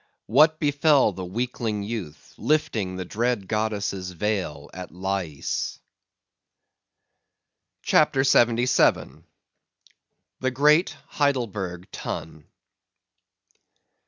What 0.25 0.59
befell 0.59 1.11
the 1.11 1.23
weakling 1.23 1.83
youth 1.83 2.33
lifting 2.35 2.95
the 2.95 3.05
dread 3.05 3.47
goddess's 3.47 4.09
veil 4.13 4.67
at 4.73 4.89
Lais? 4.91 5.77
CHAPTER 7.83 8.23
77. 8.23 9.25
The 10.39 10.49
Great 10.49 10.97
Heidelburgh 11.07 11.85
Tun. 11.91 12.47